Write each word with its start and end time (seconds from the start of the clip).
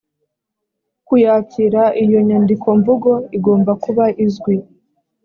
kuyakira 1.07 1.83
iyo 2.03 2.19
nyandikomvugo 2.27 3.11
igomba 3.37 3.71
kuba 3.83 4.05
izwi 4.25 4.55